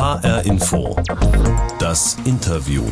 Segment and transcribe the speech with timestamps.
[0.00, 0.96] HR Info.
[1.78, 2.82] Das Interview.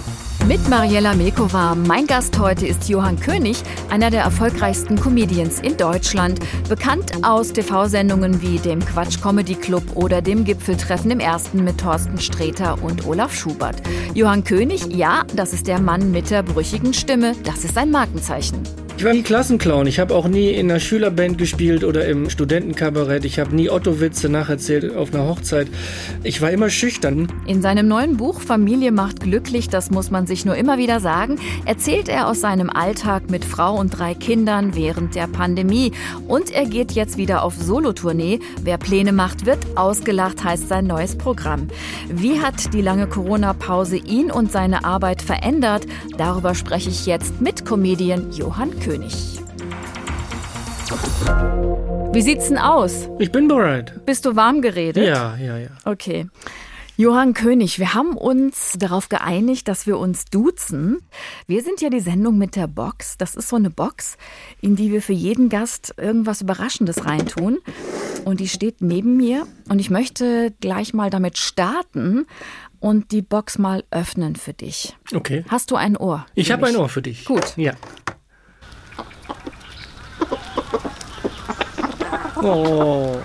[0.46, 1.74] Mit Mariella Mekova.
[1.74, 6.38] Mein Gast heute ist Johann König, einer der erfolgreichsten Comedians in Deutschland.
[6.68, 12.18] Bekannt aus TV-Sendungen wie dem Quatsch Comedy Club oder dem Gipfeltreffen im Ersten mit Thorsten
[12.18, 13.76] Sträter und Olaf Schubert.
[14.12, 17.32] Johann König, ja, das ist der Mann mit der brüchigen Stimme.
[17.42, 18.62] Das ist sein Markenzeichen.
[18.98, 19.86] Ich war nie Klassenclown.
[19.86, 23.24] Ich habe auch nie in einer Schülerband gespielt oder im Studentenkabarett.
[23.24, 25.68] Ich habe nie Otto-Witze nacherzählt auf einer Hochzeit.
[26.24, 27.28] Ich war immer schüchtern.
[27.46, 31.36] In seinem neuen Buch Familie macht glücklich, das muss man sich nur immer wieder sagen,
[31.64, 35.92] erzählt er aus seinem Alltag mit Frau und drei Kindern während der Pandemie.
[36.26, 38.40] Und er geht jetzt wieder auf Solotournee.
[38.64, 41.68] Wer Pläne macht, wird ausgelacht, heißt sein neues Programm.
[42.08, 45.86] Wie hat die lange Corona-Pause ihn und seine Arbeit verändert?
[46.16, 48.87] Darüber spreche ich jetzt mit Comedian Johann König.
[48.88, 49.38] König.
[52.14, 53.06] Wie sieht's denn aus?
[53.18, 53.92] Ich bin bereit.
[54.06, 55.06] Bist du warm geredet?
[55.06, 55.68] Ja, ja, ja.
[55.84, 56.26] Okay.
[56.96, 61.00] Johann König, wir haben uns darauf geeinigt, dass wir uns duzen.
[61.46, 63.18] Wir sind ja die Sendung mit der Box.
[63.18, 64.16] Das ist so eine Box,
[64.62, 67.58] in die wir für jeden Gast irgendwas Überraschendes reintun.
[68.24, 69.46] Und die steht neben mir.
[69.68, 72.24] Und ich möchte gleich mal damit starten
[72.80, 74.96] und die Box mal öffnen für dich.
[75.14, 75.44] Okay.
[75.48, 76.24] Hast du ein Ohr?
[76.34, 77.26] Ich habe ein Ohr für dich.
[77.26, 77.52] Gut.
[77.58, 77.74] Ja.
[82.42, 83.16] Oh.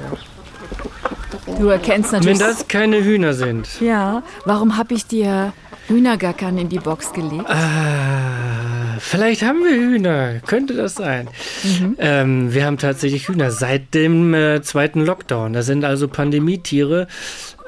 [1.59, 2.39] Du erkennst natürlich.
[2.39, 3.81] Wenn das keine Hühner sind.
[3.81, 5.53] Ja, warum habe ich dir
[5.87, 7.49] Hühnergackern in die Box gelegt?
[7.49, 10.39] Ah, vielleicht haben wir Hühner.
[10.45, 11.27] Könnte das sein?
[11.63, 11.95] Mhm.
[11.99, 15.53] Ähm, wir haben tatsächlich Hühner seit dem äh, zweiten Lockdown.
[15.53, 17.07] Das sind also Pandemietiere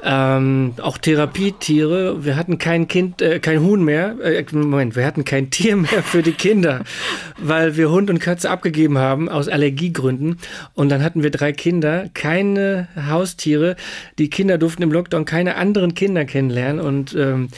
[0.06, 2.24] ähm, auch Therapietiere.
[2.24, 4.16] Wir hatten kein Kind, äh, kein Huhn mehr.
[4.24, 6.84] Äh, Moment, wir hatten kein Tier mehr für die Kinder,
[7.40, 10.38] weil wir Hund und Katze abgegeben haben aus Allergiegründen.
[10.76, 13.76] Und dann hatten wir drei Kinder, keine Haustiere.
[14.20, 17.50] Die Kinder durften im Lockdown keine anderen Kinder kennenlernen und ähm,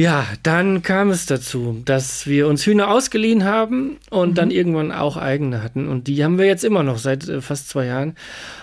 [0.00, 4.34] ja, dann kam es dazu, dass wir uns Hühner ausgeliehen haben und mhm.
[4.34, 5.88] dann irgendwann auch eigene hatten.
[5.88, 8.16] Und die haben wir jetzt immer noch seit äh, fast zwei Jahren.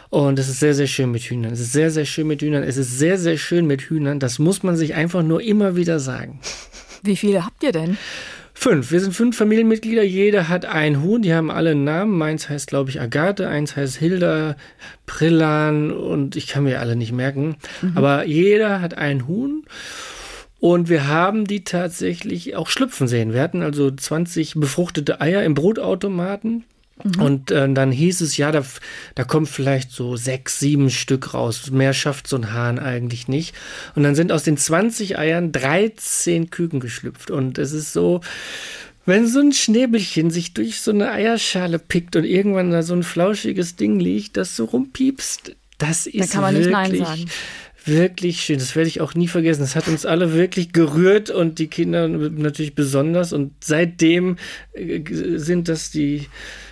[0.10, 1.54] Und es ist sehr, sehr schön mit Hühnern.
[1.54, 2.64] Es ist sehr, sehr schön mit Hühnern.
[2.64, 4.20] Es ist sehr, sehr schön mit Hühnern.
[4.20, 6.40] Das muss man sich einfach nur immer wieder sagen.
[7.04, 7.98] Wie viele habt ihr denn?
[8.56, 8.90] Fünf.
[8.90, 10.02] Wir sind fünf Familienmitglieder.
[10.02, 11.22] Jeder hat ein Huhn.
[11.22, 12.18] Die haben alle einen Namen.
[12.18, 13.48] Meins heißt, glaube ich, Agathe.
[13.48, 14.56] Eins heißt Hilda,
[15.06, 17.58] Prillan und ich kann mir alle nicht merken.
[17.84, 17.92] Mhm.
[17.94, 19.66] Aber jeder hat ein Huhn.
[20.60, 23.34] Und wir haben die tatsächlich auch schlüpfen sehen.
[23.34, 26.64] Wir hatten also 20 befruchtete Eier im Brotautomaten.
[27.04, 27.22] Mhm.
[27.22, 28.64] Und äh, dann hieß es, ja, da,
[29.14, 31.70] da kommt vielleicht so sechs, sieben Stück raus.
[31.70, 33.56] Mehr schafft so ein Hahn eigentlich nicht.
[33.94, 37.30] Und dann sind aus den 20 Eiern 13 Küken geschlüpft.
[37.30, 38.22] Und es ist so,
[39.06, 43.04] wenn so ein Schnäbelchen sich durch so eine Eierschale pickt und irgendwann da so ein
[43.04, 47.26] flauschiges Ding liegt, das so rumpiepst, das ist da kann man wirklich, nicht Nein sagen
[47.88, 48.60] wirklich schön.
[48.60, 49.62] Das werde ich auch nie vergessen.
[49.62, 53.34] Das hat uns alle wirklich gerührt und die Kinder natürlich besonders.
[53.34, 54.38] Und seitdem
[54.74, 55.02] äh,
[55.38, 56.28] sind das die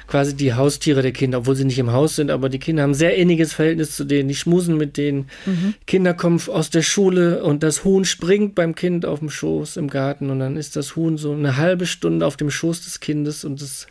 [0.07, 2.91] quasi die Haustiere der Kinder, obwohl sie nicht im Haus sind, aber die Kinder haben
[2.91, 4.29] ein sehr inniges Verhältnis zu denen.
[4.29, 5.29] Die schmusen mit denen.
[5.45, 5.73] Mhm.
[5.87, 9.89] Kinder kommen aus der Schule und das Huhn springt beim Kind auf dem Schoß im
[9.89, 13.45] Garten und dann ist das Huhn so eine halbe Stunde auf dem Schoß des Kindes
[13.45, 13.87] und das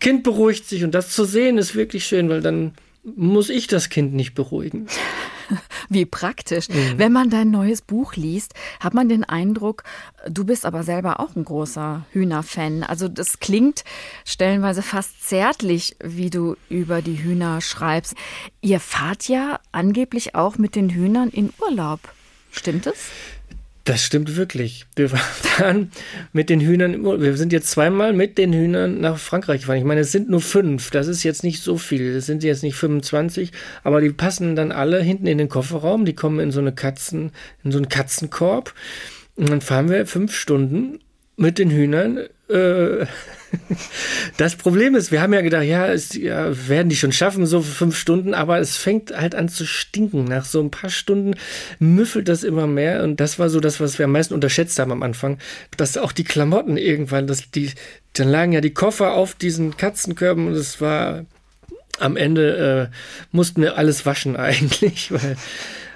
[0.00, 2.72] Kind beruhigt sich und das zu sehen ist wirklich schön, weil dann
[3.04, 4.86] muss ich das Kind nicht beruhigen.
[5.88, 6.68] Wie praktisch.
[6.68, 6.98] Mhm.
[6.98, 9.84] Wenn man dein neues Buch liest, hat man den Eindruck,
[10.28, 12.82] du bist aber selber auch ein großer Hühnerfan.
[12.82, 13.84] Also das klingt
[14.24, 18.14] stellenweise fast zärtlich, wie du über die Hühner schreibst.
[18.60, 22.00] Ihr fahrt ja angeblich auch mit den Hühnern in Urlaub.
[22.50, 23.08] Stimmt es?
[23.84, 24.86] Das stimmt wirklich.
[24.94, 25.90] Wir waren
[26.32, 29.78] mit den Hühnern, wir sind jetzt zweimal mit den Hühnern nach Frankreich gefahren.
[29.78, 32.62] Ich meine, es sind nur fünf, das ist jetzt nicht so viel, es sind jetzt
[32.62, 33.50] nicht 25,
[33.82, 37.32] aber die passen dann alle hinten in den Kofferraum, die kommen in so eine Katzen,
[37.64, 38.72] in so einen Katzenkorb.
[39.34, 41.00] Und dann fahren wir fünf Stunden
[41.36, 43.06] mit den Hühnern äh,
[44.36, 47.62] das Problem ist, wir haben ja gedacht, ja, es, ja, werden die schon schaffen, so
[47.62, 50.24] fünf Stunden, aber es fängt halt an zu stinken.
[50.24, 51.34] Nach so ein paar Stunden
[51.78, 54.92] müffelt das immer mehr und das war so das, was wir am meisten unterschätzt haben
[54.92, 55.38] am Anfang,
[55.76, 57.70] dass auch die Klamotten irgendwann, dass die,
[58.14, 61.24] dann lagen ja die Koffer auf diesen Katzenkörben und es war
[61.98, 62.96] am Ende äh,
[63.30, 65.36] mussten wir alles waschen eigentlich, weil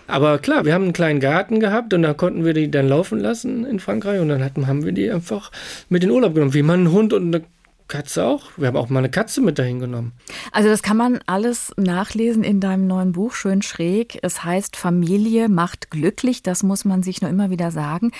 [0.06, 3.18] aber klar, wir haben einen kleinen Garten gehabt und da konnten wir die dann laufen
[3.18, 5.50] lassen in Frankreich und dann hatten, haben wir die einfach
[5.88, 7.44] mit in Urlaub genommen, wie man einen Hund und eine
[7.88, 8.50] Katze auch.
[8.56, 10.12] Wir haben auch mal eine Katze mit dahin genommen.
[10.50, 14.18] Also das kann man alles nachlesen in deinem neuen Buch, schön schräg.
[14.22, 18.10] Es heißt Familie macht glücklich, das muss man sich nur immer wieder sagen.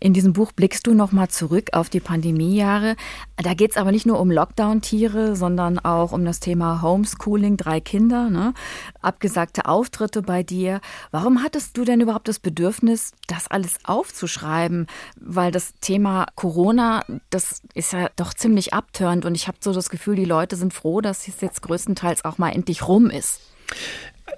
[0.00, 2.96] In diesem Buch blickst du nochmal zurück auf die Pandemiejahre.
[3.36, 7.80] Da geht es aber nicht nur um Lockdown-Tiere, sondern auch um das Thema Homeschooling, drei
[7.80, 8.54] Kinder, ne?
[9.00, 10.80] abgesagte Auftritte bei dir.
[11.12, 14.86] Warum hattest du denn überhaupt das Bedürfnis, das alles aufzuschreiben?
[15.16, 19.90] Weil das Thema Corona, das ist ja doch ziemlich abtörend und ich habe so das
[19.90, 23.40] Gefühl, die Leute sind froh, dass es jetzt größtenteils auch mal endlich rum ist.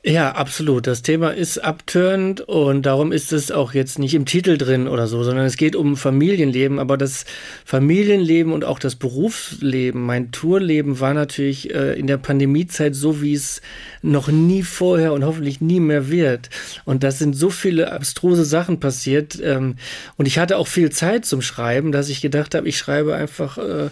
[0.06, 0.86] Ja, absolut.
[0.86, 5.06] Das Thema ist abtörend und darum ist es auch jetzt nicht im Titel drin oder
[5.06, 6.78] so, sondern es geht um Familienleben.
[6.78, 7.24] Aber das
[7.64, 13.32] Familienleben und auch das Berufsleben, mein Tourleben war natürlich äh, in der Pandemiezeit so, wie
[13.32, 13.62] es
[14.02, 16.50] noch nie vorher und hoffentlich nie mehr wird.
[16.84, 19.40] Und da sind so viele abstruse Sachen passiert.
[19.42, 19.76] Ähm,
[20.16, 23.56] und ich hatte auch viel Zeit zum Schreiben, dass ich gedacht habe, ich schreibe einfach.
[23.56, 23.88] Äh,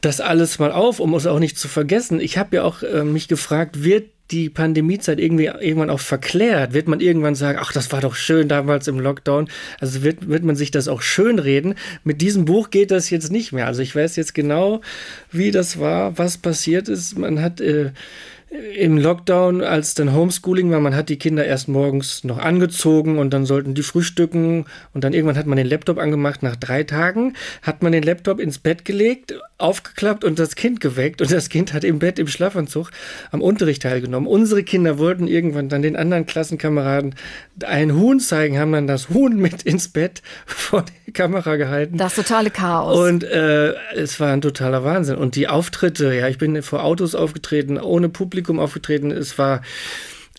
[0.00, 2.20] das alles mal auf, um es auch nicht zu vergessen.
[2.20, 6.72] Ich habe ja auch äh, mich gefragt, wird die Pandemiezeit irgendwie irgendwann auch verklärt?
[6.72, 9.48] Wird man irgendwann sagen, ach, das war doch schön damals im Lockdown?
[9.80, 11.74] Also wird, wird man sich das auch schön reden?
[12.04, 13.66] Mit diesem Buch geht das jetzt nicht mehr.
[13.66, 14.80] Also ich weiß jetzt genau,
[15.32, 17.18] wie das war, was passiert ist.
[17.18, 17.90] Man hat äh,
[18.50, 23.32] im Lockdown, als dann Homeschooling war, man hat die Kinder erst morgens noch angezogen und
[23.32, 26.42] dann sollten die frühstücken und dann irgendwann hat man den Laptop angemacht.
[26.42, 31.22] Nach drei Tagen hat man den Laptop ins Bett gelegt, aufgeklappt und das Kind geweckt
[31.22, 32.90] und das Kind hat im Bett im Schlafanzug
[33.30, 34.28] am Unterricht teilgenommen.
[34.28, 37.14] Unsere Kinder wollten irgendwann dann den anderen Klassenkameraden
[37.64, 41.98] ein Huhn zeigen, haben dann das Huhn mit ins Bett vor die Kamera gehalten.
[41.98, 42.98] Das totale Chaos.
[42.98, 45.16] Und äh, es war ein totaler Wahnsinn.
[45.16, 49.10] Und die Auftritte, ja, ich bin vor Autos aufgetreten, ohne Publikum Publikum aufgetreten.
[49.10, 49.62] Es war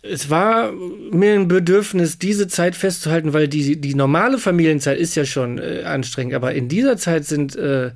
[0.03, 5.25] es war mir ein Bedürfnis, diese Zeit festzuhalten, weil die, die normale Familienzeit ist ja
[5.25, 7.91] schon äh, anstrengend, aber in dieser Zeit sind, äh,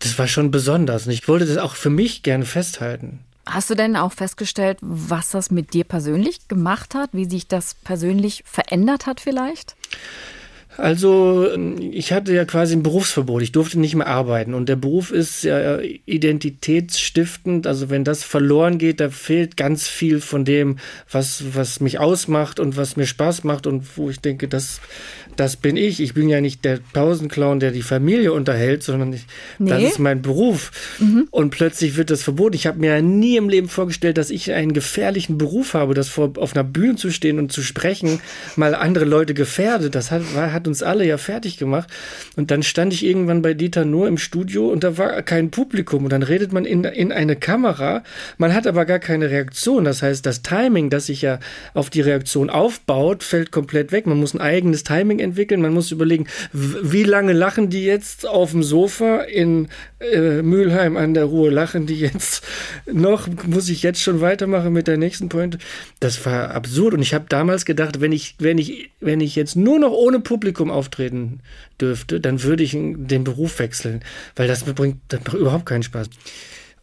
[0.00, 1.06] das war schon besonders.
[1.06, 3.20] Und ich wollte das auch für mich gerne festhalten.
[3.46, 7.72] Hast du denn auch festgestellt, was das mit dir persönlich gemacht hat, wie sich das
[7.72, 9.76] persönlich verändert hat vielleicht?
[10.78, 11.48] Also
[11.90, 13.42] ich hatte ja quasi ein Berufsverbot.
[13.42, 14.54] Ich durfte nicht mehr arbeiten.
[14.54, 17.66] Und der Beruf ist ja identitätsstiftend.
[17.66, 20.76] Also wenn das verloren geht, da fehlt ganz viel von dem,
[21.10, 24.80] was, was mich ausmacht und was mir Spaß macht und wo ich denke, das,
[25.34, 26.00] das bin ich.
[26.00, 29.26] Ich bin ja nicht der Pausenclown, der die Familie unterhält, sondern ich,
[29.58, 29.70] nee.
[29.70, 30.70] das ist mein Beruf.
[31.00, 31.26] Mhm.
[31.32, 32.54] Und plötzlich wird das verboten.
[32.54, 36.08] Ich habe mir ja nie im Leben vorgestellt, dass ich einen gefährlichen Beruf habe, das
[36.08, 38.20] vor, auf einer Bühne zu stehen und zu sprechen,
[38.54, 39.96] mal andere Leute gefährdet.
[39.96, 41.88] Das hat, hat uns alle ja fertig gemacht.
[42.36, 46.04] Und dann stand ich irgendwann bei Dieter nur im Studio und da war kein Publikum.
[46.04, 48.04] Und dann redet man in, in eine Kamera.
[48.36, 49.84] Man hat aber gar keine Reaktion.
[49.84, 51.40] Das heißt, das Timing, das sich ja
[51.74, 54.06] auf die Reaktion aufbaut, fällt komplett weg.
[54.06, 55.60] Man muss ein eigenes Timing entwickeln.
[55.60, 59.68] Man muss überlegen, wie lange lachen die jetzt auf dem Sofa in
[60.00, 61.50] äh, Mülheim an der Ruhe?
[61.50, 62.42] Lachen die jetzt
[62.86, 63.28] noch?
[63.46, 65.58] Muss ich jetzt schon weitermachen mit der nächsten Point?
[66.00, 66.94] Das war absurd.
[66.94, 70.20] Und ich habe damals gedacht, wenn ich, wenn ich, wenn ich jetzt nur noch ohne
[70.20, 71.40] Publikum auftreten
[71.80, 74.02] dürfte, dann würde ich den Beruf wechseln,
[74.36, 76.08] weil das bringt, das macht überhaupt keinen Spaß.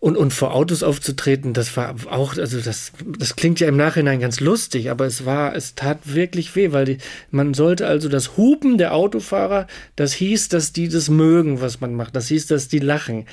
[0.06, 4.20] Und, und vor Autos aufzutreten, das war auch, also das, das klingt ja im Nachhinein
[4.20, 6.98] ganz lustig, aber es war, es tat wirklich weh, weil die,
[7.32, 9.66] man sollte also das Hupen der Autofahrer,
[9.96, 12.16] das hieß, dass die das mögen, was man macht.
[12.16, 13.26] Das hieß, dass die lachen.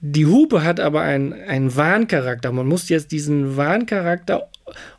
[0.00, 2.52] Die Hupe hat aber einen, einen Warncharakter.
[2.52, 4.48] Man muss jetzt diesen Warncharakter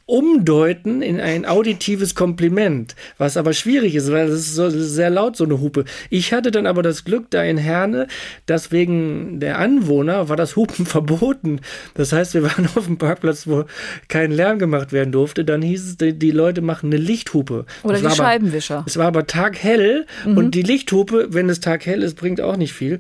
[0.06, 5.38] umdeuten in ein auditives Kompliment, was aber schwierig ist, weil es ist so sehr laut,
[5.38, 5.86] so eine Hupe.
[6.10, 8.08] Ich hatte dann aber das Glück da in Herne,
[8.48, 11.62] dass wegen der Anwohner war das Hupen verboten.
[11.94, 13.66] Das heißt, wir waren auf dem Parkplatz, wo
[14.08, 15.46] kein Lärm gemacht werden durfte.
[15.46, 17.66] Dann hieß es, die, die Leute machen eine Lichthupe.
[17.84, 18.80] Oder die Scheibenwischer.
[18.80, 20.38] Aber, es war aber taghell mhm.
[20.38, 22.98] und die Lichthupe, wenn es taghell ist, bringt auch nicht viel.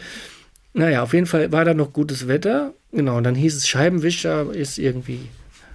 [0.73, 2.73] Naja, auf jeden Fall war da noch gutes Wetter.
[2.91, 5.27] Genau, und dann hieß es, Scheibenwischer ist irgendwie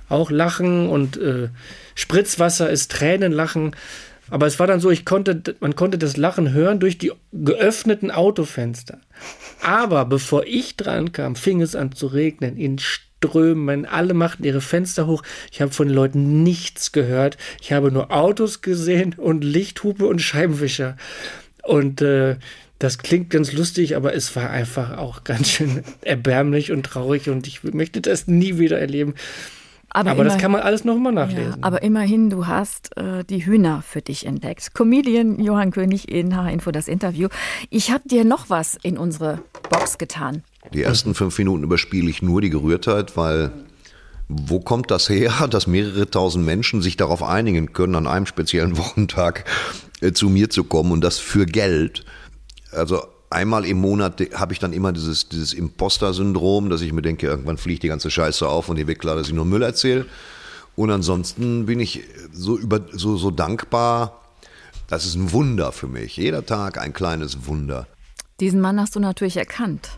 [0.09, 1.49] auch Lachen und äh,
[1.95, 3.75] Spritzwasser ist Tränenlachen.
[4.31, 8.11] Aber es war dann so, ich konnte, man konnte das Lachen hören durch die geöffneten
[8.11, 8.99] Autofenster.
[9.63, 13.85] Aber bevor ich dran kam, fing es an zu regnen in Strömen.
[13.85, 15.23] Alle machten ihre Fenster hoch.
[15.53, 17.37] Ich habe von den Leuten nichts gehört.
[17.61, 20.97] Ich habe nur Autos gesehen und Lichthupe und Scheibenwischer.
[21.63, 22.37] Und äh,
[22.85, 27.47] das klingt ganz lustig, aber es war einfach auch ganz schön erbärmlich und traurig und
[27.47, 29.15] ich möchte das nie wieder erleben.
[29.89, 31.53] Aber, aber das kann man alles noch mal nachlesen.
[31.53, 34.75] Ja, aber immerhin, du hast äh, die Hühner für dich entdeckt.
[34.75, 37.29] Comedian Johann König in H-Info das Interview.
[37.71, 40.43] Ich habe dir noch was in unsere Box getan.
[40.75, 43.51] Die ersten fünf Minuten überspiele ich nur die Gerührtheit, weil
[44.29, 48.77] wo kommt das her, dass mehrere tausend Menschen sich darauf einigen können, an einem speziellen
[48.77, 49.45] Wochentag
[50.03, 52.05] äh, zu mir zu kommen und das für Geld?
[52.75, 57.27] Also einmal im Monat habe ich dann immer dieses, dieses Imposter-Syndrom, dass ich mir denke,
[57.27, 60.07] irgendwann fliegt die ganze Scheiße auf und die wird klar, dass ich nur Müll erzähle.
[60.77, 62.03] Und ansonsten bin ich
[62.33, 64.21] so, über, so, so dankbar.
[64.89, 66.17] Das ist ein Wunder für mich.
[66.17, 67.87] Jeder Tag ein kleines Wunder.
[68.41, 69.89] Diesen Mann hast du natürlich erkannt.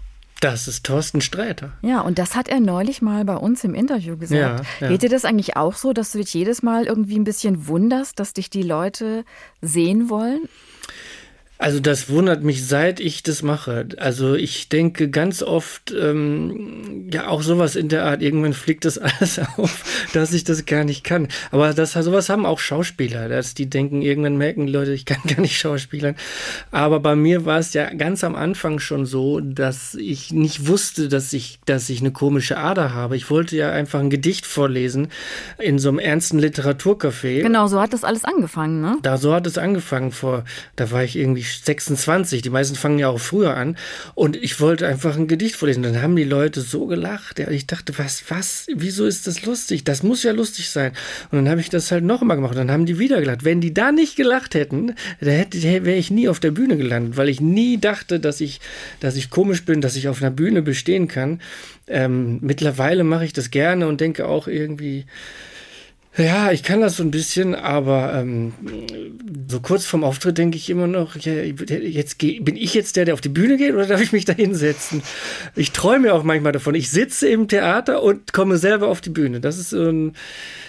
[0.41, 1.73] Das ist Thorsten Sträter.
[1.81, 4.67] Ja, und das hat er neulich mal bei uns im Interview gesagt.
[4.81, 4.89] Ja, ja.
[4.89, 8.21] Geht dir das eigentlich auch so, dass du dich jedes Mal irgendwie ein bisschen wunderst,
[8.21, 9.25] dass dich die Leute
[9.63, 10.47] sehen wollen?
[11.59, 13.89] Also das wundert mich, seit ich das mache.
[13.97, 18.99] Also ich denke ganz oft, ähm, ja auch sowas in der Art, irgendwann fliegt das
[18.99, 21.29] alles auf, dass ich das gar nicht kann.
[21.51, 25.19] Aber das, sowas haben auch Schauspieler, dass die denken, irgendwann merken die Leute, ich kann
[25.27, 26.17] gar nicht schauspielern.
[26.71, 31.09] Aber bei mir war es ja ganz am Anfang schon so, dass ich nicht wusste,
[31.09, 33.17] dass ich, dass ich eine komische Ader habe.
[33.17, 35.09] Ich wollte ja einfach ein Gedicht vorlesen
[35.59, 37.43] in so einem ernsten Literaturcafé.
[37.43, 38.99] Genau, so hat das alles angefangen, ne?
[39.03, 40.45] Da so hat es angefangen vor,
[40.77, 42.43] da war ich irgendwie 26.
[42.43, 43.77] Die meisten fangen ja auch früher an.
[44.15, 45.83] Und ich wollte einfach ein Gedicht vorlesen.
[45.83, 47.39] Dann haben die Leute so gelacht.
[47.39, 49.85] Ja, ich dachte, was, was, wieso ist das lustig?
[49.85, 50.93] Das muss ja lustig sein.
[51.31, 52.57] Und dann habe ich das halt noch mal gemacht.
[52.57, 53.45] Dann haben die wieder gelacht.
[53.45, 57.17] Wenn die da nicht gelacht hätten, da hätte, wäre ich nie auf der Bühne gelandet,
[57.17, 58.61] weil ich nie dachte, dass ich,
[59.01, 61.41] dass ich komisch bin, dass ich auf einer Bühne bestehen kann.
[61.89, 65.07] Ähm, mittlerweile mache ich das gerne und denke auch irgendwie,
[66.17, 68.53] ja, ich kann das so ein bisschen, aber ähm,
[69.49, 73.05] so kurz vorm Auftritt denke ich immer noch, ja, jetzt geh, bin ich jetzt der,
[73.05, 75.03] der auf die Bühne geht oder darf ich mich da hinsetzen?
[75.55, 76.75] Ich träume auch manchmal davon.
[76.75, 79.41] Ich sitze im Theater und komme selber auf die Bühne.
[79.41, 80.15] Das ist so ein,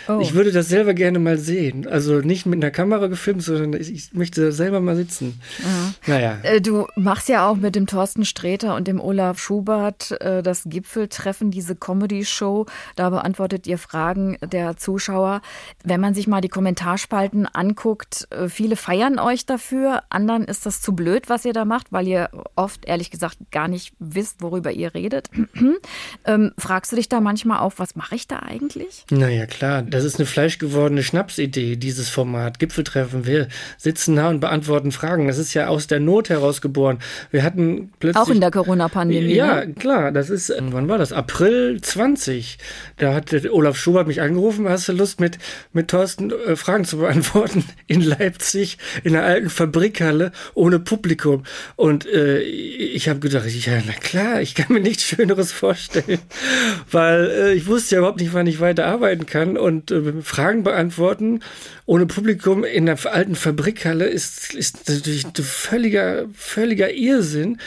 [0.07, 0.19] Oh.
[0.21, 1.87] Ich würde das selber gerne mal sehen.
[1.87, 5.39] Also nicht mit einer Kamera gefilmt, sondern ich möchte da selber mal sitzen.
[5.59, 5.93] Mhm.
[6.05, 6.37] Naja.
[6.43, 10.63] Äh, du machst ja auch mit dem Thorsten Sträter und dem Olaf Schubert äh, das
[10.65, 12.65] Gipfeltreffen, diese Comedy-Show.
[12.95, 15.41] Da beantwortet ihr Fragen der Zuschauer.
[15.83, 20.03] Wenn man sich mal die Kommentarspalten anguckt, äh, viele feiern euch dafür.
[20.09, 23.67] Anderen ist das zu blöd, was ihr da macht, weil ihr oft, ehrlich gesagt, gar
[23.67, 25.29] nicht wisst, worüber ihr redet.
[26.25, 29.05] ähm, fragst du dich da manchmal auch, was mache ich da eigentlich?
[29.09, 29.83] Naja, klar.
[29.97, 32.59] Das ist eine fleischgewordene Schnapsidee, dieses Format.
[32.59, 33.25] Gipfeltreffen.
[33.25, 33.47] Wir
[33.79, 35.27] sitzen da und beantworten Fragen.
[35.27, 36.99] Das ist ja aus der Not heraus geboren.
[37.31, 38.23] Wir hatten plötzlich.
[38.23, 39.33] Auch in der Corona-Pandemie.
[39.33, 39.73] Ja, ne?
[39.73, 40.11] klar.
[40.11, 41.13] Das ist, wann war das?
[41.13, 42.59] April 20.
[42.97, 44.69] Da hat Olaf Schubert mich angerufen.
[44.69, 45.39] Hast du Lust, mit,
[45.73, 47.63] mit Thorsten äh, Fragen zu beantworten?
[47.87, 51.43] In Leipzig, in einer alten Fabrikhalle, ohne Publikum.
[51.77, 56.19] Und äh, ich habe gedacht, ja, na klar, ich kann mir nichts Schöneres vorstellen.
[56.91, 59.57] Weil äh, ich wusste ja überhaupt nicht, wann ich weiter arbeiten kann.
[59.57, 61.41] Und äh, Fragen beantworten
[61.85, 67.59] ohne Publikum in der alten Fabrikhalle ist, ist natürlich ein völliger, völliger Irrsinn.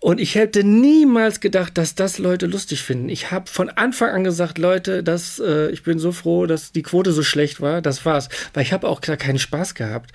[0.00, 3.08] Und ich hätte niemals gedacht, dass das Leute lustig finden.
[3.08, 6.82] Ich habe von Anfang an gesagt, Leute, dass, äh, ich bin so froh, dass die
[6.82, 7.80] Quote so schlecht war.
[7.80, 8.28] Das war's.
[8.52, 10.12] Weil ich habe auch keinen Spaß gehabt.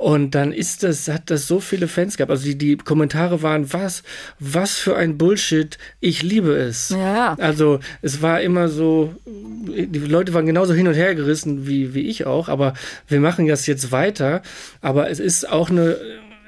[0.00, 2.30] Und dann ist das, hat das so viele Fans gehabt.
[2.30, 4.02] Also die, die Kommentare waren, was,
[4.38, 6.88] was für ein Bullshit, ich liebe es.
[6.88, 7.36] Ja.
[7.38, 12.08] Also es war immer so, die Leute waren genauso hin und her gerissen wie, wie
[12.08, 12.72] ich auch, aber
[13.08, 14.40] wir machen das jetzt weiter.
[14.80, 15.98] Aber es ist auch eine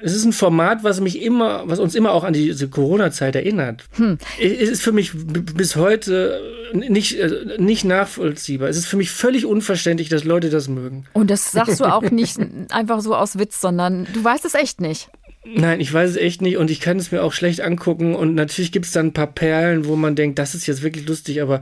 [0.03, 3.85] es ist ein Format, was mich immer, was uns immer auch an diese Corona-Zeit erinnert.
[3.93, 4.17] Hm.
[4.39, 6.41] Es ist für mich bis heute
[6.73, 8.67] nicht, äh, nicht nachvollziehbar.
[8.67, 11.05] Es ist für mich völlig unverständlich, dass Leute das mögen.
[11.13, 12.37] Und das sagst du auch nicht
[12.69, 15.09] einfach so aus Witz, sondern du weißt es echt nicht.
[15.45, 18.33] Nein, ich weiß es echt nicht und ich kann es mir auch schlecht angucken und
[18.33, 21.41] natürlich gibt es dann ein paar Perlen, wo man denkt, das ist jetzt wirklich lustig,
[21.41, 21.59] aber,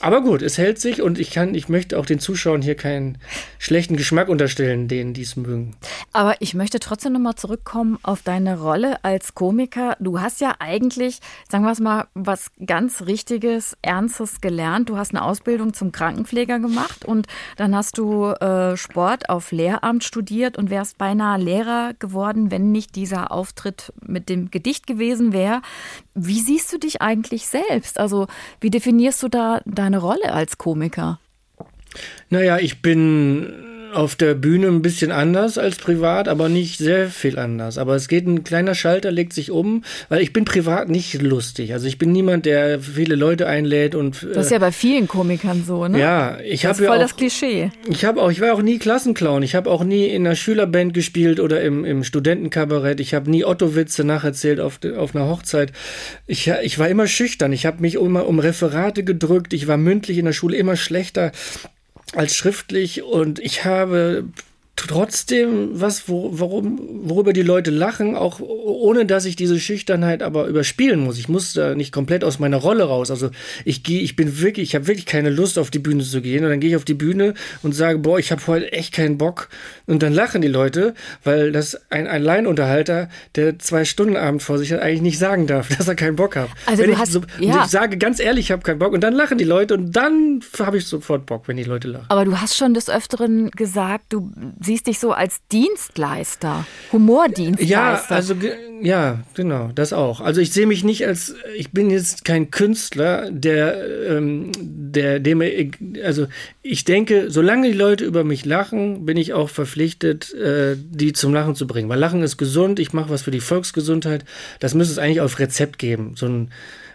[0.00, 3.18] aber gut, es hält sich und ich kann, ich möchte auch den Zuschauern hier keinen
[3.58, 5.76] schlechten Geschmack unterstellen, denen die es mögen.
[6.12, 9.96] Aber ich möchte trotzdem nochmal zurückkommen auf deine Rolle als Komiker.
[10.00, 14.88] Du hast ja eigentlich, sagen wir es mal, was ganz Richtiges, Ernstes gelernt.
[14.88, 20.02] Du hast eine Ausbildung zum Krankenpfleger gemacht und dann hast du äh, Sport auf Lehramt
[20.02, 25.32] studiert und wärst beinahe Lehrer geworden, wenn nicht dieser dieser Auftritt mit dem Gedicht gewesen
[25.32, 25.62] wäre.
[26.14, 27.98] Wie siehst du dich eigentlich selbst?
[27.98, 28.26] Also
[28.60, 31.20] wie definierst du da deine Rolle als Komiker?
[32.28, 37.38] Naja, ich bin auf der Bühne ein bisschen anders als privat, aber nicht sehr viel
[37.38, 37.78] anders.
[37.78, 41.72] Aber es geht ein kleiner Schalter, legt sich um, weil ich bin privat nicht lustig.
[41.72, 44.26] Also ich bin niemand, der viele Leute einlädt und.
[44.34, 45.98] Das ist ja bei vielen Komikern so, ne?
[45.98, 47.70] Ja, ich habe ja voll auch, das Klischee.
[47.88, 49.42] Ich habe auch, ich war auch nie Klassenclown.
[49.42, 53.00] Ich habe auch nie in einer Schülerband gespielt oder im, im Studentenkabarett.
[53.00, 55.72] Ich habe nie Otto-Witze nacherzählt auf, auf einer Hochzeit.
[56.26, 57.52] Ich, ich war immer schüchtern.
[57.52, 59.52] Ich habe mich immer um Referate gedrückt.
[59.52, 61.32] Ich war mündlich in der Schule immer schlechter
[62.14, 64.24] als schriftlich und ich habe
[64.86, 70.46] trotzdem was, wo, worum, worüber die Leute lachen, auch ohne dass ich diese Schüchternheit aber
[70.46, 71.18] überspielen muss.
[71.18, 73.10] Ich muss da nicht komplett aus meiner Rolle raus.
[73.10, 73.30] Also
[73.64, 76.44] ich gehe, ich bin wirklich, ich habe wirklich keine Lust auf die Bühne zu gehen
[76.44, 79.18] und dann gehe ich auf die Bühne und sage, boah, ich habe heute echt keinen
[79.18, 79.48] Bock
[79.86, 80.94] und dann lachen die Leute,
[81.24, 85.68] weil das ein Alleinunterhalter, der zwei Stunden Abend vor sich hat, eigentlich nicht sagen darf,
[85.76, 86.48] dass er keinen Bock hat.
[86.66, 87.64] Also wenn du ich, hast, so, ja.
[87.64, 90.40] ich sage ganz ehrlich, ich habe keinen Bock und dann lachen die Leute und dann
[90.58, 92.06] habe ich sofort Bock, wenn die Leute lachen.
[92.08, 94.30] Aber du hast schon des Öfteren gesagt, du
[94.70, 97.66] siehst dich so als Dienstleister, Humordienstleister.
[97.68, 98.36] Ja, also
[98.80, 100.20] ja, genau, das auch.
[100.20, 105.42] Also ich sehe mich nicht als, ich bin jetzt kein Künstler, der, ähm, der, dem,
[106.04, 106.28] also
[106.62, 111.34] ich denke, solange die Leute über mich lachen, bin ich auch verpflichtet, äh, die zum
[111.34, 111.88] Lachen zu bringen.
[111.88, 114.24] Weil Lachen ist gesund, ich mache was für die Volksgesundheit.
[114.60, 116.50] Das müsste es eigentlich auf Rezept geben, so ein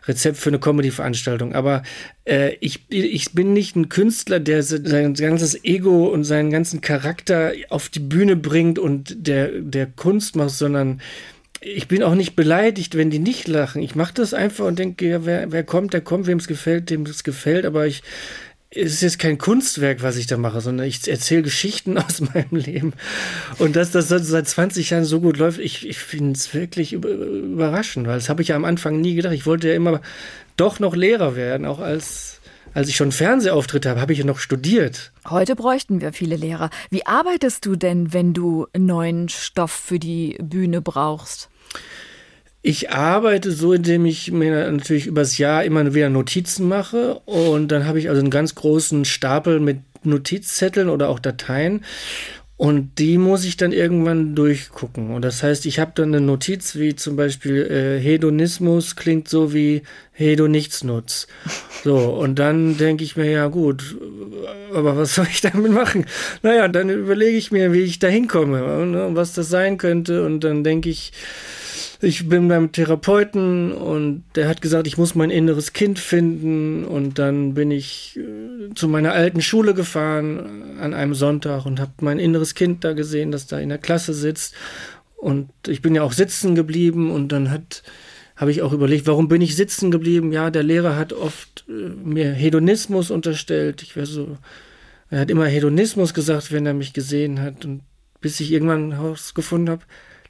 [0.08, 1.54] Rezept für eine Comedy-Veranstaltung.
[1.54, 1.84] Aber
[2.26, 7.54] äh, ich, ich bin nicht ein Künstler, der sein ganzes Ego und seinen ganzen Charakter
[7.70, 11.02] auf die Bühne bringt und der, der Kunst macht, sondern
[11.62, 13.82] ich bin auch nicht beleidigt, wenn die nicht lachen.
[13.82, 16.92] Ich mache das einfach und denke, ja, wer, wer kommt, der kommt, wem es gefällt,
[16.92, 17.66] dem es gefällt.
[17.66, 18.04] Aber ich,
[18.76, 22.94] ist jetzt kein Kunstwerk, was ich da mache, sondern ich erzähle Geschichten aus meinem Leben.
[23.58, 28.08] Und dass das seit 20 Jahren so gut läuft, ich, ich finde es wirklich überraschend,
[28.08, 29.34] weil das habe ich ja am Anfang nie gedacht.
[29.34, 30.02] Ich wollte ja immer
[30.58, 32.40] doch noch Lehrer werden, auch als
[32.74, 35.14] als ich schon Fernsehauftritte habe, habe ich ja noch studiert.
[35.30, 36.70] Heute bräuchten wir viele Lehrer.
[36.90, 41.50] Wie arbeitest du denn, wenn du neuen Stoff für die Bühne brauchst?
[42.68, 47.86] Ich arbeite so, indem ich mir natürlich übers Jahr immer wieder Notizen mache und dann
[47.86, 51.86] habe ich also einen ganz großen Stapel mit Notizzetteln oder auch Dateien
[52.58, 55.12] und die muss ich dann irgendwann durchgucken.
[55.12, 59.54] Und das heißt, ich habe dann eine Notiz wie zum Beispiel äh, Hedonismus klingt so
[59.54, 61.28] wie Hedonichtsnutz.
[61.84, 63.96] So, und dann denke ich mir, ja gut,
[64.74, 66.08] aber was soll ich damit machen?
[66.42, 70.26] Naja, dann überlege ich mir, wie ich da hinkomme und was das sein könnte.
[70.26, 71.12] Und dann denke ich,
[72.06, 77.18] ich bin beim Therapeuten und der hat gesagt, ich muss mein inneres Kind finden und
[77.18, 82.20] dann bin ich äh, zu meiner alten Schule gefahren an einem Sonntag und habe mein
[82.20, 84.54] inneres Kind da gesehen, das da in der Klasse sitzt
[85.18, 87.84] und ich bin ja auch sitzen geblieben und dann hat
[88.36, 90.34] habe ich auch überlegt, warum bin ich sitzen geblieben?
[90.34, 93.82] Ja, der Lehrer hat oft äh, mir Hedonismus unterstellt.
[93.82, 94.38] Ich wäre so,
[95.10, 97.82] er hat immer Hedonismus gesagt, wenn er mich gesehen hat und
[98.22, 99.84] bis ich irgendwann herausgefunden habe,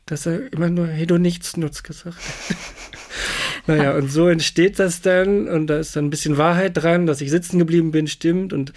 [0.06, 2.58] dass er immer nur Hedonichts-Nutz gesagt hat.
[3.68, 7.22] naja, und so entsteht das dann und da ist dann ein bisschen Wahrheit dran, dass
[7.22, 8.74] ich sitzen geblieben bin, stimmt und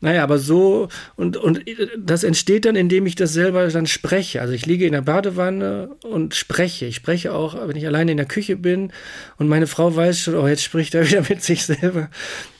[0.00, 1.64] naja, aber so und, und
[1.96, 4.40] das entsteht dann, indem ich das selber dann spreche.
[4.40, 6.86] Also ich liege in der Badewanne und spreche.
[6.86, 8.92] Ich spreche auch, wenn ich alleine in der Küche bin
[9.36, 12.10] und meine Frau weiß schon, oh, jetzt spricht er wieder mit sich selber.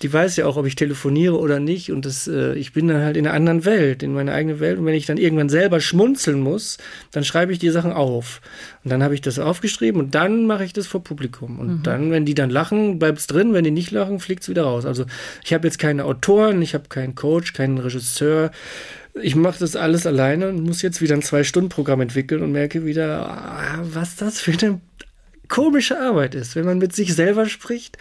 [0.02, 3.02] Die weiß ja auch, ob ich telefoniere oder nicht und das, äh, ich bin dann
[3.02, 5.80] halt in einer anderen Welt, in meiner eigenen Welt und wenn ich dann irgendwann selber
[5.80, 6.78] schmunzeln muss,
[7.10, 8.40] dann schreibe ich die Sachen auf.
[8.84, 11.58] Und dann habe ich das aufgeschrieben und dann mache ich das vor Publikum.
[11.58, 11.82] Und mhm.
[11.82, 13.52] dann, wenn die dann lachen, bleibt es drin.
[13.52, 14.84] Wenn die nicht lachen, fliegt es wieder raus.
[14.84, 15.06] Also
[15.44, 18.50] ich habe jetzt keine Autoren, ich habe keinen Coach, keinen Regisseur.
[19.20, 23.28] Ich mache das alles alleine und muss jetzt wieder ein Zwei-Stunden-Programm entwickeln und merke wieder,
[23.28, 24.80] ah, was das für eine
[25.48, 27.98] komische Arbeit ist, wenn man mit sich selber spricht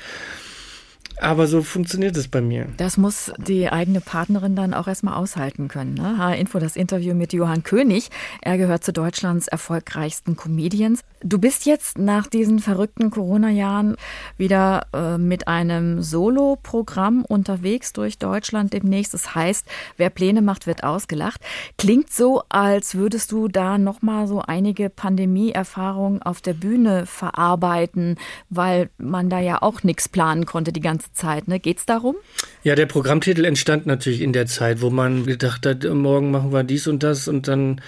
[1.20, 2.68] aber so funktioniert es bei mir.
[2.78, 5.94] Das muss die eigene Partnerin dann auch erstmal aushalten können.
[5.94, 6.18] Ne?
[6.18, 8.10] H-Info, das Interview mit Johann König.
[8.42, 11.02] Er gehört zu Deutschlands erfolgreichsten Comedians.
[11.24, 13.96] Du bist jetzt nach diesen verrückten Corona-Jahren
[14.38, 19.14] wieder äh, mit einem Solo-Programm unterwegs durch Deutschland demnächst.
[19.14, 21.42] Das heißt, wer Pläne macht, wird ausgelacht.
[21.78, 28.18] Klingt so, als würdest du da nochmal so einige Pandemie-Erfahrungen auf der Bühne verarbeiten,
[28.50, 31.48] weil man da ja auch nichts planen konnte die ganze Zeit.
[31.48, 31.60] Ne?
[31.60, 32.16] Geht es darum?
[32.64, 36.64] Ja, der Programmtitel entstand natürlich in der Zeit, wo man gedacht hat, morgen machen wir
[36.64, 37.82] dies und das und dann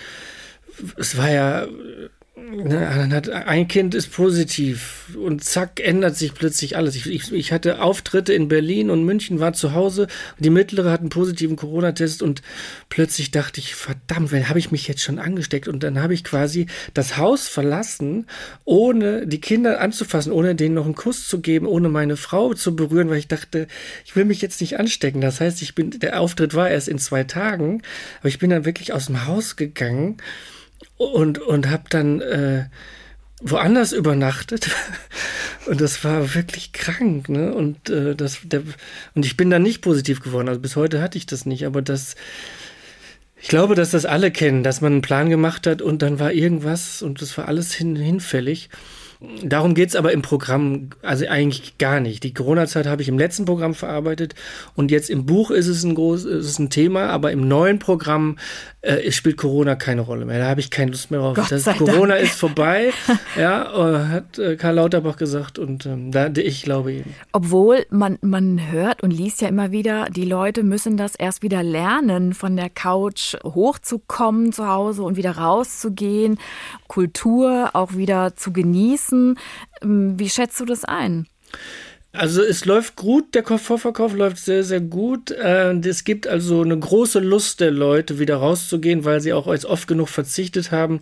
[0.98, 1.68] es war ja
[2.36, 6.96] dann hat ein Kind ist positiv und zack ändert sich plötzlich alles.
[6.96, 10.08] Ich, ich, ich hatte Auftritte in Berlin und München, war zu Hause.
[10.40, 12.42] Die mittlere hat einen positiven Corona-Test und
[12.90, 15.68] plötzlich dachte ich, verdammt, wenn habe ich mich jetzt schon angesteckt?
[15.68, 16.66] Und dann habe ich quasi
[16.96, 18.26] das Haus verlassen,
[18.66, 22.76] ohne die Kinder anzufassen, ohne denen noch einen Kuss zu geben, ohne meine Frau zu
[22.76, 23.68] berühren, weil ich dachte,
[24.06, 25.22] ich will mich jetzt nicht anstecken.
[25.22, 27.84] Das heißt, ich bin, der Auftritt war erst in zwei Tagen,
[28.22, 30.18] aber ich bin dann wirklich aus dem Haus gegangen
[30.98, 32.66] und, und habe dann äh,
[33.42, 34.70] woanders übernachtet.
[35.66, 37.54] Und das war wirklich krank ne?
[37.54, 38.64] Und äh, das der
[39.16, 40.50] und ich bin dann nicht positiv geworden.
[40.50, 41.66] Also bis heute hatte ich das nicht.
[41.66, 42.16] Aber das
[43.42, 46.34] ich glaube dass das alle kennen dass man einen Plan gemacht hat und dann war
[46.34, 48.70] irgendwas und das war alles hin, hinfällig.
[49.42, 52.24] Darum geht's aber im Programm also eigentlich gar nicht.
[52.24, 54.36] Die Corona-Zeit habe ich im letzten Programm verarbeitet
[54.76, 57.80] und jetzt im Buch ist es ein groß, ist es ein Thema, aber im neuen
[57.80, 58.38] Programm
[58.84, 60.40] äh, spielt Corona keine Rolle mehr.
[60.40, 61.48] Da habe ich keine Lust mehr drauf.
[61.50, 62.24] Das, Corona Dank.
[62.24, 62.92] ist vorbei,
[63.38, 67.16] ja, äh, hat äh, Karl Lauterbach gesagt und ähm, da, ich glaube eben.
[67.32, 71.64] Obwohl man, man hört und liest ja immer wieder, die Leute müssen das erst wieder
[71.64, 76.38] lernen, von der Couch hochzukommen zu Hause und wieder rauszugehen,
[76.88, 79.40] Kultur auch wieder zu genießen.
[79.82, 81.28] Ähm, Wie schätzt du das ein?
[82.16, 85.32] Also es läuft gut, der Vorverkauf läuft sehr, sehr gut.
[85.32, 89.66] Äh, Es gibt also eine große Lust der Leute, wieder rauszugehen, weil sie auch jetzt
[89.66, 91.02] oft genug verzichtet haben.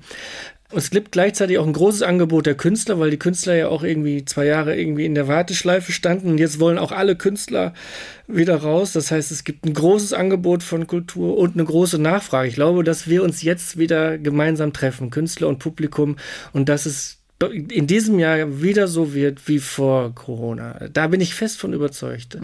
[0.74, 4.24] Es gibt gleichzeitig auch ein großes Angebot der Künstler, weil die Künstler ja auch irgendwie
[4.24, 6.30] zwei Jahre irgendwie in der Warteschleife standen.
[6.30, 7.74] Und jetzt wollen auch alle Künstler
[8.28, 8.94] wieder raus.
[8.94, 12.48] Das heißt, es gibt ein großes Angebot von Kultur und eine große Nachfrage.
[12.48, 16.16] Ich glaube, dass wir uns jetzt wieder gemeinsam treffen, Künstler und Publikum,
[16.54, 20.88] und dass es in diesem Jahr wieder so wird wie vor Corona.
[20.92, 22.38] Da bin ich fest von überzeugt.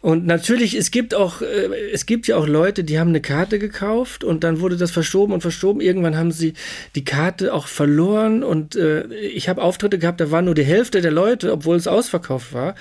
[0.00, 3.58] Und natürlich, es gibt auch, äh, es gibt ja auch Leute, die haben eine Karte
[3.58, 5.80] gekauft und dann wurde das verschoben und verschoben.
[5.80, 6.54] Irgendwann haben sie
[6.94, 11.00] die Karte auch verloren und äh, ich habe Auftritte gehabt, da war nur die Hälfte
[11.00, 12.76] der Leute, obwohl es ausverkauft war.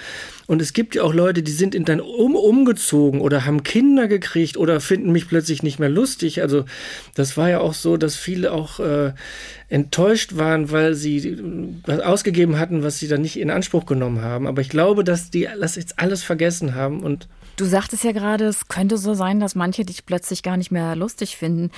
[0.48, 4.08] Und es gibt ja auch Leute, die sind in dann um, umgezogen oder haben Kinder
[4.08, 6.42] gekriegt oder finden mich plötzlich nicht mehr lustig.
[6.42, 6.64] Also
[7.16, 9.14] das war ja auch so, dass viele auch äh,
[9.68, 11.44] enttäuscht waren, weil sie äh,
[11.86, 14.48] was ausgegeben hatten, was sie dann nicht in Anspruch genommen haben.
[14.48, 17.28] Aber ich glaube, dass die das jetzt alles vergessen haben und
[17.58, 20.96] Du sagtest ja gerade, es könnte so sein, dass manche dich plötzlich gar nicht mehr
[20.96, 21.72] lustig finden.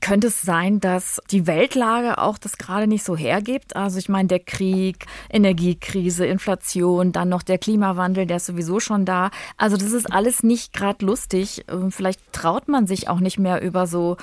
[0.00, 3.74] Könnte es sein, dass die Weltlage auch das gerade nicht so hergibt?
[3.74, 9.04] Also ich meine, der Krieg, Energiekrise, Inflation, dann noch der Klimawandel, der ist sowieso schon
[9.04, 9.32] da.
[9.56, 11.64] Also das ist alles nicht gerade lustig.
[11.68, 14.16] Ähm, Vielleicht traut man sich auch nicht mehr über so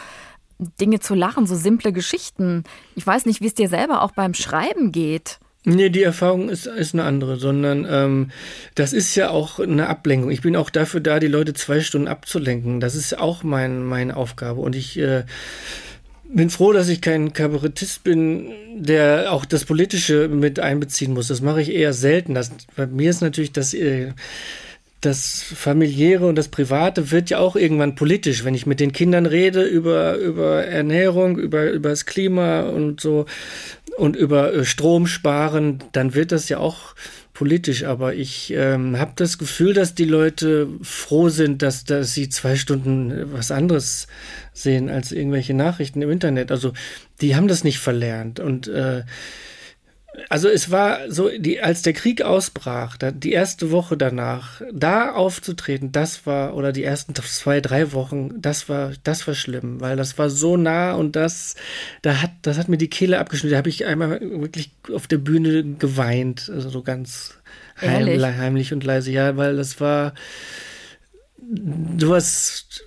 [0.79, 2.63] Dinge zu lachen, so simple Geschichten.
[2.95, 5.40] Ich weiß nicht, wie es dir selber auch beim Schreiben geht.
[5.63, 8.31] Nee, die Erfahrung ist, ist eine andere, sondern ähm,
[8.73, 10.31] das ist ja auch eine Ablenkung.
[10.31, 12.79] Ich bin auch dafür da, die Leute zwei Stunden abzulenken.
[12.79, 14.59] Das ist auch mein, meine Aufgabe.
[14.59, 15.23] Und ich äh,
[16.33, 21.27] bin froh, dass ich kein Kabarettist bin, der auch das Politische mit einbeziehen muss.
[21.27, 22.33] Das mache ich eher selten.
[22.33, 23.75] Das, bei mir ist natürlich das.
[23.75, 24.13] Äh,
[25.01, 29.25] das familiäre und das private wird ja auch irgendwann politisch, wenn ich mit den Kindern
[29.25, 33.25] rede über über Ernährung, über über das Klima und so
[34.01, 36.95] und über äh, Strom sparen, dann wird das ja auch
[37.33, 37.83] politisch.
[37.83, 42.55] Aber ich ähm, habe das Gefühl, dass die Leute froh sind, dass, dass sie zwei
[42.55, 44.07] Stunden was anderes
[44.53, 46.49] sehen als irgendwelche Nachrichten im Internet.
[46.49, 46.73] Also
[47.21, 49.03] die haben das nicht verlernt und äh,
[50.29, 55.11] also es war so, die, als der Krieg ausbrach, da, die erste Woche danach, da
[55.11, 59.95] aufzutreten, das war, oder die ersten zwei, drei Wochen, das war, das war schlimm, weil
[59.95, 61.55] das war so nah und das,
[62.01, 63.51] da hat, das hat mir die Kehle abgeschnitten.
[63.51, 67.35] Da habe ich einmal wirklich auf der Bühne geweint, also so ganz
[67.79, 68.23] heim, Ehrlich?
[68.23, 70.13] heimlich und leise, ja, weil das war,
[71.37, 72.83] du hast,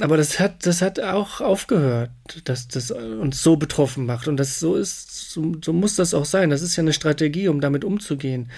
[0.00, 2.10] aber das hat, das hat auch aufgehört,
[2.44, 4.28] dass das uns so betroffen macht.
[4.28, 6.50] Und das so ist, so, so muss das auch sein.
[6.50, 8.50] Das ist ja eine Strategie, um damit umzugehen.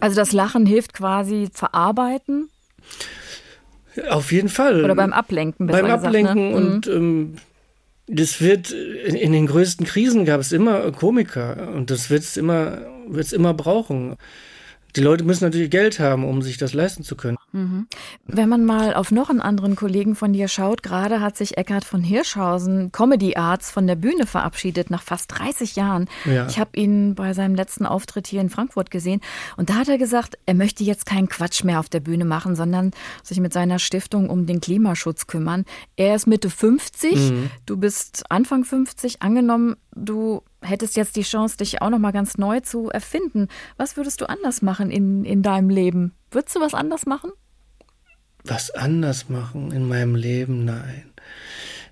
[0.00, 2.50] Also das Lachen hilft quasi verarbeiten
[4.10, 4.84] Auf jeden Fall.
[4.84, 5.66] oder beim Ablenken.
[5.66, 6.56] Beim gesagt, Ablenken ne?
[6.56, 7.36] und ähm,
[8.06, 12.36] das wird in, in den größten Krisen gab es immer Komiker und das wird es
[12.36, 14.16] immer, wird's immer brauchen.
[14.96, 17.38] Die Leute müssen natürlich Geld haben, um sich das leisten zu können.
[18.26, 21.84] Wenn man mal auf noch einen anderen Kollegen von dir schaut, gerade hat sich Eckhard
[21.84, 26.08] von Hirschhausen, Comedy Arts, von der Bühne verabschiedet nach fast 30 Jahren.
[26.24, 26.46] Ja.
[26.48, 29.20] Ich habe ihn bei seinem letzten Auftritt hier in Frankfurt gesehen
[29.56, 32.56] und da hat er gesagt, er möchte jetzt keinen Quatsch mehr auf der Bühne machen,
[32.56, 32.90] sondern
[33.22, 35.64] sich mit seiner Stiftung um den Klimaschutz kümmern.
[35.96, 37.32] Er ist Mitte 50,
[37.66, 42.36] du bist Anfang 50, angenommen, du hättest jetzt die Chance, dich auch noch mal ganz
[42.38, 43.48] neu zu erfinden.
[43.76, 46.14] Was würdest du anders machen in, in deinem Leben?
[46.30, 47.30] Würdest du was anders machen?
[48.44, 50.64] Was anders machen in meinem Leben?
[50.64, 51.04] Nein.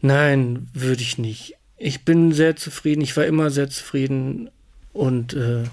[0.02, 1.54] Nein, würde ich nicht.
[1.78, 3.00] Ich bin sehr zufrieden.
[3.00, 4.50] Ich war immer sehr zufrieden
[4.92, 5.64] und äh,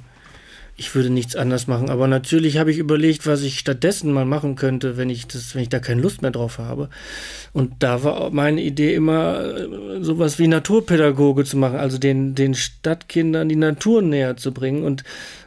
[0.80, 1.90] ich würde nichts anders machen.
[1.90, 5.62] Aber natürlich habe ich überlegt, was ich stattdessen mal machen könnte, wenn ich das, wenn
[5.62, 6.90] ich da keine Lust mehr drauf habe.
[7.52, 12.54] Und da war meine Idee immer, äh, sowas wie Naturpädagoge zu machen, also den, den
[12.54, 15.04] Stadtkindern die Natur näher zu bringen und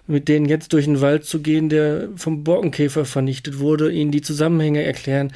[0.07, 4.23] mit denen jetzt durch den Wald zu gehen, der vom Borkenkäfer vernichtet wurde, ihnen die
[4.23, 5.33] Zusammenhänge erklären.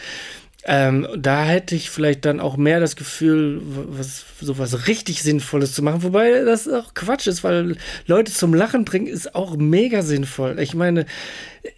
[0.68, 5.82] Ähm, da hätte ich vielleicht dann auch mehr das Gefühl, was, sowas richtig Sinnvolles zu
[5.82, 6.02] machen.
[6.02, 7.76] Wobei das auch Quatsch ist, weil
[8.06, 10.58] Leute zum Lachen bringen ist auch mega sinnvoll.
[10.58, 11.06] Ich meine,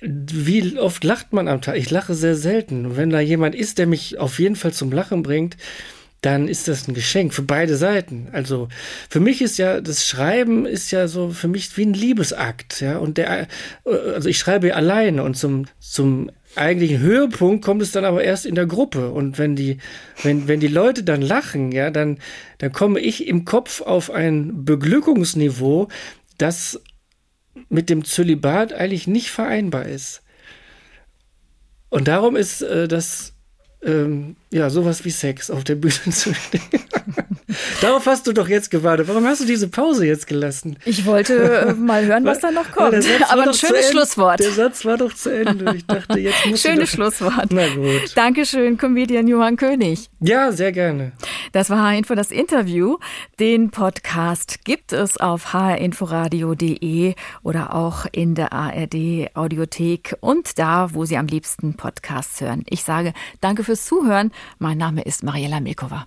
[0.01, 1.77] wie oft lacht man am Tag?
[1.77, 2.97] Ich lache sehr selten.
[2.97, 5.59] Wenn da jemand ist, der mich auf jeden Fall zum Lachen bringt,
[6.23, 8.29] dann ist das ein Geschenk für beide Seiten.
[8.33, 8.69] Also
[9.09, 12.97] für mich ist ja das Schreiben ist ja so für mich wie ein Liebesakt, ja.
[12.99, 13.47] Und der,
[13.85, 18.55] also ich schreibe alleine und zum zum eigentlichen Höhepunkt kommt es dann aber erst in
[18.55, 19.11] der Gruppe.
[19.11, 19.79] Und wenn die,
[20.23, 22.19] wenn, wenn die Leute dann lachen, ja, dann,
[22.59, 25.89] dann komme ich im Kopf auf ein Beglückungsniveau,
[26.39, 26.81] das
[27.69, 30.23] mit dem Zölibat eigentlich nicht vereinbar ist.
[31.91, 33.35] Und darum ist äh, das
[33.83, 36.61] ähm, ja sowas wie Sex auf der Bühne zu stehen.
[37.81, 39.09] Darauf hast du doch jetzt gewartet.
[39.09, 40.77] Warum hast du diese Pause jetzt gelassen?
[40.85, 43.05] Ich wollte äh, mal hören, was da noch kommt.
[43.31, 44.41] Aber ein schönes Schlusswort.
[44.41, 45.75] Der Satz war doch zu Ende.
[45.75, 47.47] Ich dachte, jetzt muss Schönes Schlusswort.
[47.51, 48.13] Na gut.
[48.15, 50.11] Dankeschön, Comedian Johann König.
[50.21, 51.13] Ja, sehr gerne.
[51.53, 52.99] Das war HR-Info das Interview.
[53.41, 61.05] Den Podcast gibt es auf hrinforadio.de oder auch in der ARD Audiothek und da, wo
[61.07, 62.65] Sie am liebsten Podcasts hören.
[62.69, 64.33] Ich sage danke fürs Zuhören.
[64.59, 66.07] Mein Name ist Mariella Milkova.